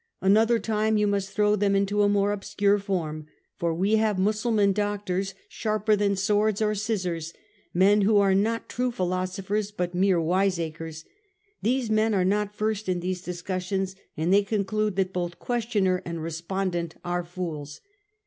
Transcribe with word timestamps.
Another 0.19 0.57
time 0.57 0.97
you 0.97 1.05
must 1.05 1.29
throw 1.29 1.55
them 1.55 1.75
into 1.75 2.01
a 2.01 2.09
more 2.09 2.31
obscure 2.31 2.79
form; 2.79 3.27
for 3.59 3.71
we 3.71 3.97
have 3.97 4.17
Mussulman 4.17 4.71
doctors, 4.73 5.35
sharper 5.47 5.95
than 5.95 6.15
swords 6.15 6.59
or 6.59 6.73
scissors, 6.73 7.33
men 7.71 8.01
who 8.01 8.17
are 8.17 8.33
not 8.33 8.67
true 8.67 8.89
philosophers 8.89 9.69
but 9.69 9.93
mere 9.93 10.19
wiseacres; 10.19 11.05
these 11.61 11.91
men 11.91 12.15
are 12.15 12.25
not 12.25 12.55
versed 12.55 12.89
in 12.89 12.99
these 12.99 13.21
discussions, 13.21 13.95
and 14.17 14.33
they 14.33 14.41
conclude 14.41 14.95
that 14.95 15.13
both 15.13 15.37
questioner 15.37 16.01
and 16.03 16.23
respondent 16.23 16.95
are 17.05 17.23
fools. 17.23 17.79